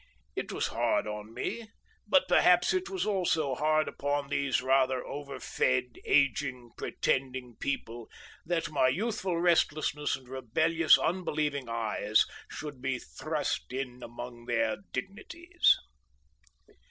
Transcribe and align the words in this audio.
It 0.35 0.51
was 0.51 0.65
hard 0.73 1.05
on 1.05 1.31
me, 1.31 1.69
but 2.07 2.27
perhaps 2.27 2.73
it 2.73 2.89
was 2.89 3.05
also 3.05 3.53
hard 3.53 3.87
upon 3.87 4.29
these 4.29 4.59
rather 4.59 5.05
over 5.05 5.39
fed, 5.39 5.99
ageing, 6.05 6.71
pretending 6.75 7.55
people, 7.59 8.09
that 8.43 8.71
my 8.71 8.87
youthful 8.87 9.37
restlessness 9.37 10.15
and 10.15 10.27
rebellious 10.27 10.97
unbelieving 10.97 11.69
eyes 11.69 12.25
should 12.49 12.81
be 12.81 12.97
thrust 12.97 13.71
in 13.71 14.01
among 14.01 14.45
their 14.45 14.77
dignities. 14.91 15.77